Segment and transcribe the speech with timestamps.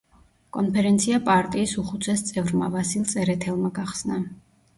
[0.55, 4.21] კონფერენცია პარტიის უხუცეს წევრმა ვასილ წერეთელმა გახსნა.